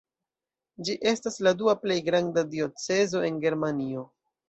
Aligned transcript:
Ĝi 0.87 0.95
estas 1.11 1.37
la 1.49 1.53
dua 1.61 1.77
plej 1.85 1.99
granda 2.09 2.47
diocezo 2.57 3.27
en 3.31 3.43
Germanio. 3.49 4.13